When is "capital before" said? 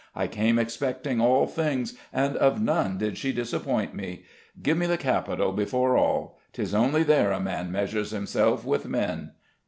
4.97-5.95